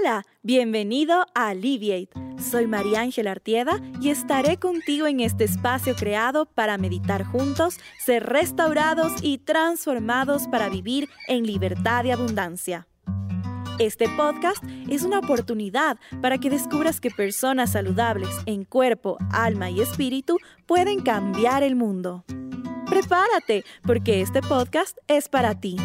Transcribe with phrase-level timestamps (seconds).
[0.00, 2.08] Hola, bienvenido a Alleviate.
[2.38, 8.24] Soy María Ángela Artieda y estaré contigo en este espacio creado para meditar juntos, ser
[8.24, 12.86] restaurados y transformados para vivir en libertad y abundancia.
[13.78, 19.82] Este podcast es una oportunidad para que descubras que personas saludables en cuerpo, alma y
[19.82, 22.24] espíritu pueden cambiar el mundo.
[22.86, 25.76] Prepárate, porque este podcast es para ti.